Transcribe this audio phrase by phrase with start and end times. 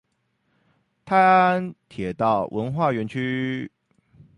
[1.05, 3.69] 泰安鐵道文化園區